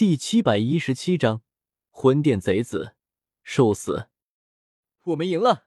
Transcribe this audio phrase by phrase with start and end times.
[0.00, 1.42] 第七百一十七章
[1.90, 2.94] 魂殿贼子
[3.42, 4.08] 受死。
[5.02, 5.66] 我们赢了。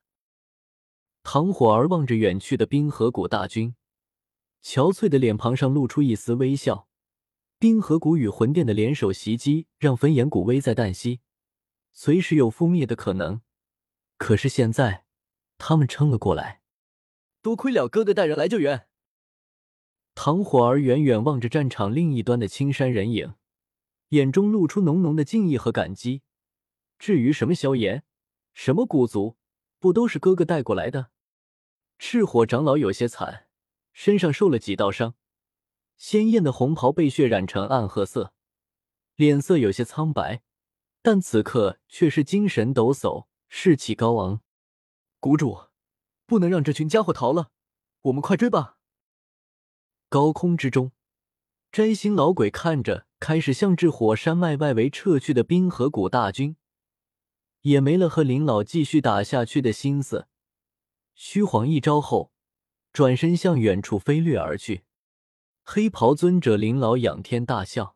[1.21, 3.75] 唐火儿望着远去的冰河谷大军，
[4.63, 6.87] 憔悴的脸庞上露出一丝微笑。
[7.59, 11.19] 冰河谷与魂殿的联手袭击，让焚炎谷危在旦夕，
[11.91, 13.41] 随时有覆灭的可能。
[14.17, 15.05] 可是现在，
[15.59, 16.63] 他们撑了过来。
[17.43, 18.87] 多亏了哥哥带人来救援。
[20.15, 23.35] 唐火儿远远望着战场另一端的青山人影。
[24.13, 26.21] 眼中露出浓浓的敬意和感激。
[26.99, 28.03] 至于什么萧炎，
[28.53, 29.37] 什么古族，
[29.79, 31.09] 不都是哥哥带过来的？
[31.97, 33.47] 赤火长老有些惨，
[33.91, 35.15] 身上受了几道伤，
[35.97, 38.33] 鲜艳的红袍被血染成暗褐色，
[39.15, 40.43] 脸色有些苍白，
[41.01, 44.41] 但此刻却是精神抖擞，士气高昂。
[45.19, 45.69] 谷主，
[46.27, 47.49] 不能让这群家伙逃了，
[48.03, 48.77] 我们快追吧！
[50.07, 50.91] 高空之中。
[51.71, 56.57] 摘星老鬼看着开始向至火山脉外围撤去的冰河谷大军，
[57.61, 60.27] 也没了和林老继续打下去的心思。
[61.15, 62.33] 虚晃一招后，
[62.91, 64.83] 转身向远处飞掠而去。
[65.63, 67.95] 黑袍尊者林老仰天大笑：“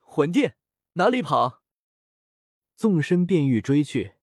[0.00, 0.56] 魂殿
[0.94, 1.60] 哪里跑？”
[2.74, 4.14] 纵身便欲追去，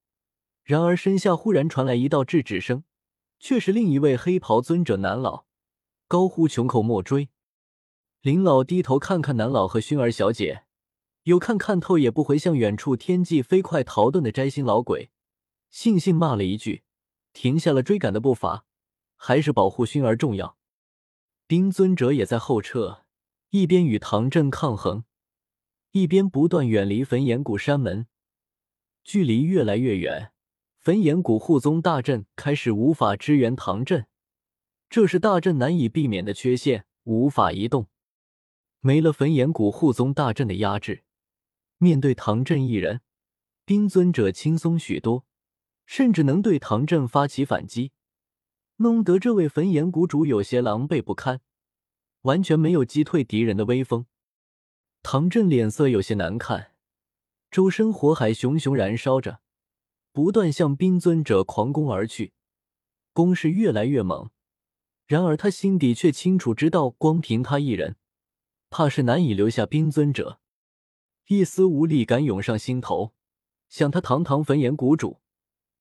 [0.64, 2.84] 然而身下忽然传来一道制止声，
[3.40, 5.46] 却是另一位黑袍尊者南老，
[6.08, 7.30] 高呼：“穷寇莫追！”
[8.22, 10.66] 林老低头看看南老和薰儿小姐，
[11.24, 15.10] 有看看透也不回向远处天际飞快逃遁的摘星老鬼，
[15.74, 16.84] 悻悻骂了一句，
[17.34, 18.66] 停下了追赶的步伐。
[19.24, 20.58] 还是保护薰儿重要。
[21.46, 23.06] 冰尊者也在后撤，
[23.50, 25.04] 一边与唐镇抗衡，
[25.92, 28.08] 一边不断远离焚炎谷山门。
[29.04, 30.32] 距离越来越远，
[30.80, 34.08] 焚炎谷护宗大阵开始无法支援唐镇，
[34.90, 37.88] 这是大阵难以避免的缺陷，无法移动。
[38.84, 41.04] 没了焚炎谷护宗大阵的压制，
[41.78, 43.02] 面对唐镇一人，
[43.64, 45.24] 冰尊者轻松许多，
[45.86, 47.92] 甚至能对唐镇发起反击，
[48.78, 51.42] 弄得这位焚炎谷主有些狼狈不堪，
[52.22, 54.08] 完全没有击退敌人的威风。
[55.04, 56.72] 唐镇脸色有些难看，
[57.52, 59.42] 周身火海熊熊燃烧着，
[60.12, 62.34] 不断向冰尊者狂攻而去，
[63.14, 64.32] 攻势越来越猛。
[65.06, 67.98] 然而他心底却清楚知道，光凭他一人。
[68.72, 70.40] 怕是难以留下冰尊者，
[71.28, 73.14] 一丝无力感涌上心头。
[73.68, 75.20] 想他堂堂焚炎谷主，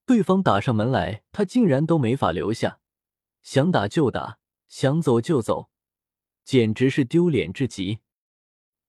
[0.04, 2.80] 对方打上门来，他竟然都没法留下。
[3.42, 5.70] 想打就打，想走就走，
[6.44, 8.00] 简直是丢脸至极。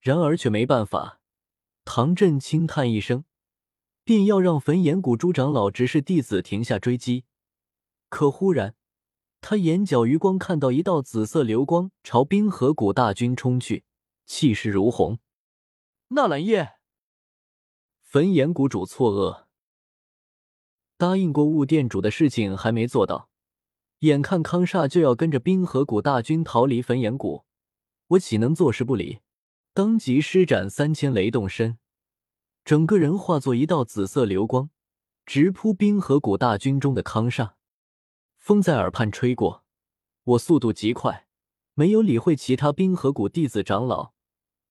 [0.02, 1.20] 然而却没办法。
[1.86, 3.24] 唐振轻叹一声，
[4.04, 7.26] 便要让焚炎谷朱长老执事弟子停下追击。
[8.10, 8.74] 可忽然，
[9.42, 13.84] 他眼角余光看到一道紫色流光朝冰河谷大军冲去。
[14.34, 15.20] 气势如虹，
[16.08, 16.76] 纳兰叶，
[18.00, 19.44] 焚炎谷主错愕，
[20.96, 23.30] 答应过雾店主的事情还没做到，
[24.00, 27.44] 眼看康煞就要跟着冰河谷大军逃离焚炎谷，
[28.08, 29.20] 我岂能坐视不理？
[29.74, 31.78] 当即施展三千雷动身，
[32.64, 34.70] 整个人化作一道紫色流光，
[35.26, 37.56] 直扑冰河谷大军中的康煞。
[38.38, 39.66] 风在耳畔吹过，
[40.24, 41.28] 我速度极快，
[41.74, 44.14] 没有理会其他冰河谷弟子长老。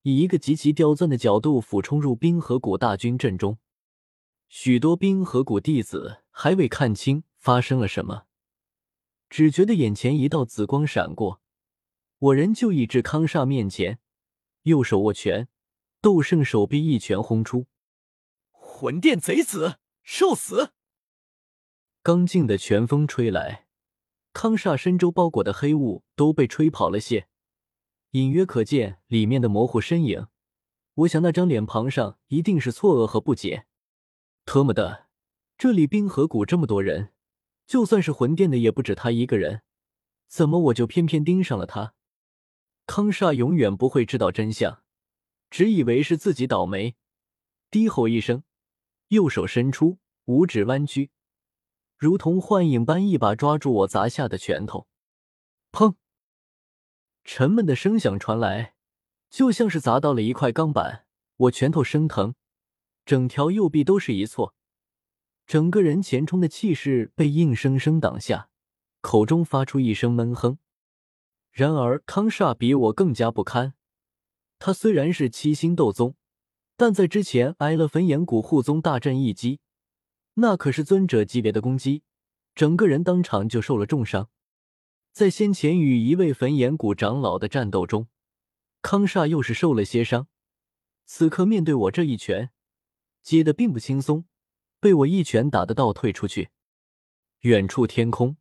[0.03, 3.59] 以一个极其刁钻的角度俯冲入冰河谷大军阵中，
[4.49, 8.25] 许多冰河谷弟子还未看清发生了什么，
[9.29, 11.43] 只觉得眼前一道紫光闪过，
[12.19, 13.99] 我人就已至康煞面前，
[14.63, 15.49] 右手握拳，
[16.01, 17.67] 斗圣手臂一拳轰出，
[18.51, 20.73] 魂殿贼子受死！
[22.03, 23.67] 刚劲的拳风吹来，
[24.33, 27.29] 康煞身周包裹的黑雾都被吹跑了些。
[28.13, 30.27] 隐约可见里面的模糊身影，
[30.95, 33.67] 我想那张脸庞上一定是错愕和不解。
[34.45, 35.07] 特么的，
[35.57, 37.13] 这里冰河谷这么多人，
[37.69, 39.63] 就算是魂殿的也不止他一个人，
[40.27, 41.95] 怎么我就偏偏盯上了他？
[42.85, 44.83] 康煞永远不会知道真相，
[45.49, 46.97] 只以为是自己倒霉，
[47.71, 48.43] 低吼一声，
[49.09, 51.13] 右手伸出，五指弯曲，
[51.97, 54.89] 如同幻影般一把抓住我砸下的拳头，
[55.71, 55.95] 砰！
[57.25, 58.75] 沉闷的声响传来，
[59.29, 61.07] 就像是砸到了一块钢板。
[61.37, 62.35] 我拳头生疼，
[63.07, 64.55] 整条右臂都是一挫，
[65.47, 68.51] 整个人前冲的气势被硬生生挡下，
[69.01, 70.59] 口中发出一声闷哼。
[71.51, 73.75] 然而康煞比我更加不堪，
[74.59, 76.15] 他虽然是七星斗宗，
[76.77, 79.61] 但在之前挨了焚炎谷护宗大阵一击，
[80.35, 82.03] 那可是尊者级别的攻击，
[82.55, 84.29] 整个人当场就受了重伤。
[85.21, 88.09] 在先前与一位焚炎谷长老的战斗中，
[88.81, 90.29] 康煞又是受了些伤，
[91.05, 92.53] 此刻面对我这一拳，
[93.23, 94.25] 接的并不轻松，
[94.81, 96.49] 被我一拳打得倒退出去。
[97.41, 98.39] 远处天空，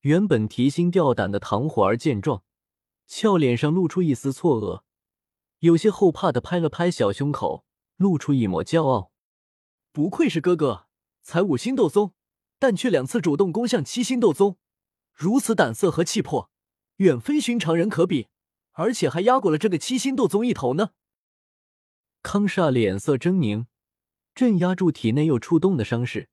[0.00, 2.42] 原本提心吊胆的唐火儿见状，
[3.06, 4.84] 俏脸上露出一丝错愕，
[5.58, 7.66] 有些后怕的拍了拍小胸口，
[7.96, 9.12] 露出一抹骄傲。
[9.92, 10.86] 不愧是哥哥，
[11.20, 12.14] 才五星斗宗，
[12.58, 14.56] 但却两次主动攻向七星斗宗，
[15.16, 16.50] 如此胆色和气魄，
[16.96, 18.28] 远非寻常人可比，
[18.72, 20.90] 而且还压过了这个七星斗宗一头呢。
[22.22, 23.64] 康煞脸色狰狞，
[24.34, 26.28] 镇压住体内又触动的伤势，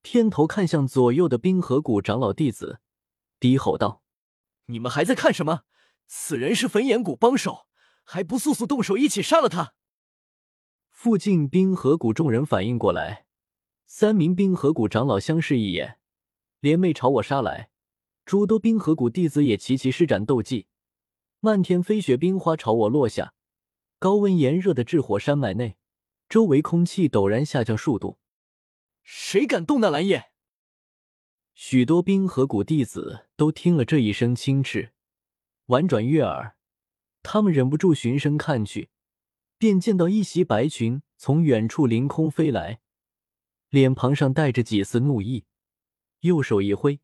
[0.00, 2.80] 偏头看向左右的冰河谷长老弟子，
[3.38, 4.02] 低吼道
[4.64, 5.64] ：“你们还在看什么？
[6.06, 7.66] 此人是焚炎谷帮手，
[8.02, 9.74] 还不速速动手，一起杀了他！”
[10.88, 13.26] 附近冰河谷众人反应过来，
[13.84, 15.98] 三名冰河谷长老相视一眼，
[16.60, 17.68] 联袂朝我杀来。
[18.26, 20.66] 诸多冰河谷弟子也齐齐施展斗技，
[21.38, 23.34] 漫天飞雪冰花朝我落下。
[24.00, 25.76] 高温炎热的炽火山脉内，
[26.28, 28.18] 周围空气陡然下降数度。
[29.04, 30.32] 谁敢动那蓝叶？
[31.54, 34.92] 许多冰河谷弟子都听了这一声轻斥，
[35.66, 36.56] 婉转悦耳，
[37.22, 38.90] 他们忍不住循声看去。
[39.56, 42.80] 便见到一袭白裙从远处凌空飞来，
[43.70, 45.44] 脸庞上带着几丝怒意，
[46.20, 47.00] 右手一挥，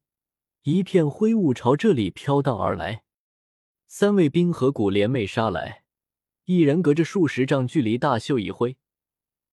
[0.64, 3.02] 一片灰雾朝这里飘荡而来。
[3.88, 5.82] 三位冰河谷联袂杀来，
[6.44, 8.76] 一人隔着数十丈距离大袖一挥，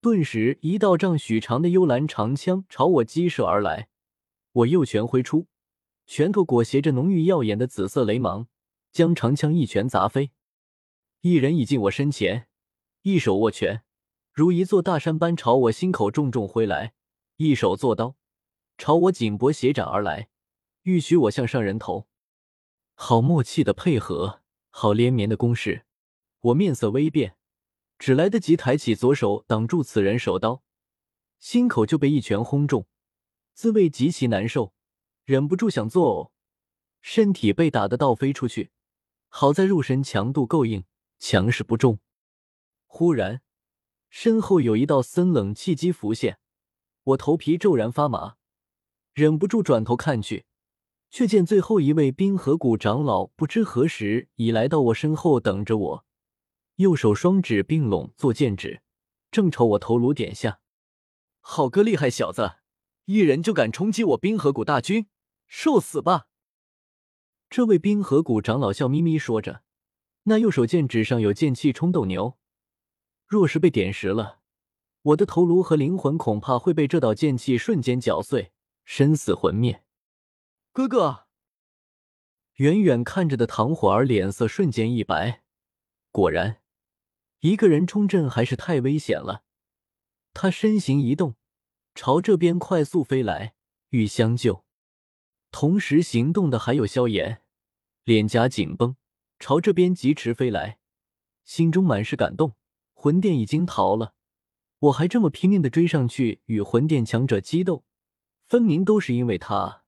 [0.00, 3.88] 顿时一道丈许长的幽蓝长枪朝我击射而来。
[4.52, 5.48] 我右拳挥出，
[6.06, 8.46] 拳头裹挟着浓郁耀眼的紫色雷芒，
[8.92, 10.30] 将长枪一拳砸飞。
[11.22, 12.46] 一人已近我身前。
[13.02, 13.82] 一手握拳，
[14.32, 16.92] 如一座大山般朝我心口重重挥来；
[17.38, 18.14] 一手作刀，
[18.78, 20.28] 朝我颈脖斜斩而来，
[20.82, 22.08] 欲许我向上人头。
[22.94, 25.84] 好默契的配合，好连绵的攻势。
[26.40, 27.36] 我面色微变，
[27.98, 30.62] 只来得及抬起左手挡住此人手刀，
[31.38, 32.86] 心口就被一拳轰中，
[33.52, 34.72] 滋味极其难受，
[35.24, 36.30] 忍不住想作呕，
[37.02, 38.70] 身体被打得倒飞出去。
[39.28, 40.84] 好在肉身强度够硬，
[41.18, 42.00] 强势不重。
[42.86, 43.42] 忽然，
[44.08, 46.38] 身后有一道森冷气机浮现，
[47.04, 48.36] 我头皮骤然发麻，
[49.12, 50.46] 忍不住转头看去，
[51.10, 56.04] 却见最后一位冰河谷长老不知何时已来到我身后等着我，
[56.76, 58.80] 右手双指并拢做剑指，
[59.30, 60.60] 正朝我头颅点下。
[61.40, 62.52] 好个厉害小子，
[63.06, 65.08] 一人就敢冲击我冰河谷大军，
[65.48, 66.28] 受死吧！
[67.48, 69.62] 这位冰河谷长老笑眯眯说着，
[70.24, 72.38] 那右手剑指上有剑气冲斗牛。
[73.26, 74.38] 若是被点实了，
[75.02, 78.52] 我的头颅和灵魂恐怕会被这道剑气瞬间搅碎，
[78.84, 79.82] 身死魂灭。
[80.72, 81.26] 哥哥，
[82.54, 85.42] 远远看着的唐火儿脸色瞬间一白。
[86.12, 86.62] 果然，
[87.40, 89.42] 一个人冲阵还是太危险了。
[90.32, 91.34] 他身形一动，
[91.96, 93.54] 朝这边快速飞来，
[93.88, 94.64] 欲相救。
[95.50, 97.42] 同时行动的还有萧炎，
[98.04, 98.94] 脸颊紧绷，
[99.40, 100.78] 朝这边疾驰飞来，
[101.44, 102.54] 心中满是感动。
[102.94, 104.14] 魂殿已经逃了，
[104.78, 107.84] 我还这么拼命的追上去与魂殿强者激斗，
[108.46, 109.79] 分明都是因为他。